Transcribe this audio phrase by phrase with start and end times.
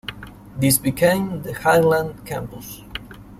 [0.57, 2.81] This became the Highland Campus.